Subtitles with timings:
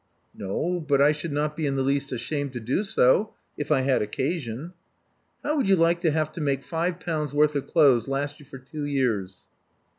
[0.35, 0.79] '*No.
[0.79, 4.01] But I should not be in the least ashamed to do so if I had
[4.01, 4.73] occasion."
[5.43, 8.45] How would you like to have to make five pounds worth of clothes last you
[8.47, 9.41] for two years?"